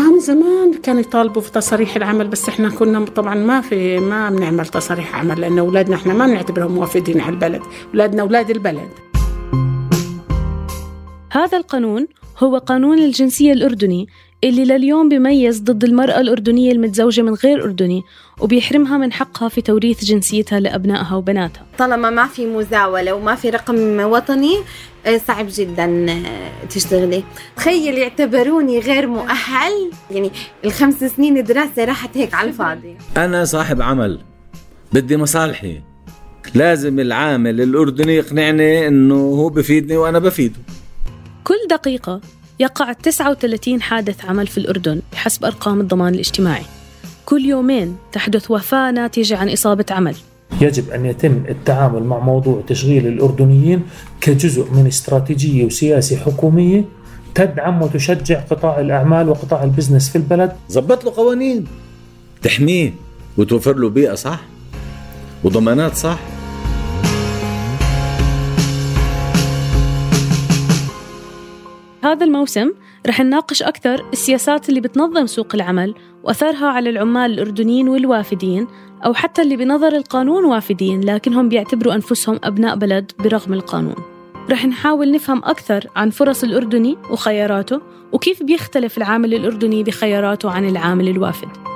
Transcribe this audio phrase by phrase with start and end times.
[0.00, 4.66] من زمان كانوا يطالبوا في تصاريح العمل بس إحنا كنا طبعا ما في ما بنعمل
[4.66, 7.62] تصاريح عمل لأن أولادنا إحنا ما بنعتبرهم موافدين على البلد
[7.92, 8.88] أولادنا أولاد البلد.
[11.32, 12.06] هذا القانون
[12.38, 14.08] هو قانون الجنسية الأردني
[14.44, 18.02] اللي لليوم بيميز ضد المرأة الأردنية المتزوجة من غير أردني
[18.40, 21.66] وبيحرمها من حقها في توريث جنسيتها لأبنائها وبناتها.
[21.78, 24.54] طالما ما في مزاولة وما في رقم وطني
[25.06, 27.24] آه، صعب جدا آه، تشتغلي.
[27.56, 29.90] تخيل يعتبروني غير مؤهل.
[30.10, 30.30] يعني
[30.64, 32.96] الخمس سنين دراسة راحت هيك على الفاضي.
[33.16, 34.20] أنا صاحب عمل
[34.92, 35.80] بدي مصالحي.
[36.54, 40.60] لازم العامل الأردني يقنعني إنه هو بفيدني وأنا بفيده.
[41.44, 42.20] كل دقيقة
[42.60, 46.64] يقع 39 حادث عمل في الأردن بحسب أرقام الضمان الاجتماعي.
[47.26, 50.14] كل يومين تحدث وفاة ناتجة عن إصابة عمل.
[50.60, 53.82] يجب أن يتم التعامل مع موضوع تشغيل الأردنيين
[54.20, 56.84] كجزء من استراتيجية وسياسة حكومية
[57.34, 60.52] تدعم وتشجع قطاع الأعمال وقطاع البزنس في البلد.
[60.70, 61.66] ظبط له قوانين
[62.42, 62.94] تحميه
[63.38, 64.40] وتوفر له بيئة صح؟
[65.44, 66.18] وضمانات صح؟
[72.04, 72.72] هذا الموسم
[73.06, 78.66] رح نناقش أكثر السياسات اللي بتنظم سوق العمل وأثرها على العمال الأردنيين والوافدين
[79.04, 83.94] أو حتى اللي بنظر القانون وافدين لكنهم بيعتبروا أنفسهم أبناء بلد برغم القانون.
[84.50, 87.80] رح نحاول نفهم أكثر عن فرص الأردني وخياراته
[88.12, 91.71] وكيف بيختلف العامل الأردني بخياراته عن العامل الوافد.